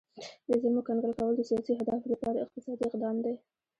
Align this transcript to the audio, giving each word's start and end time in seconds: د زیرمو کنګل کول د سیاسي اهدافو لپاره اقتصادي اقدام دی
د 0.47 0.49
زیرمو 0.61 0.81
کنګل 0.87 1.13
کول 1.19 1.33
د 1.35 1.41
سیاسي 1.49 1.71
اهدافو 1.75 2.11
لپاره 2.13 2.37
اقتصادي 2.39 2.83
اقدام 2.87 3.15
دی 3.25 3.33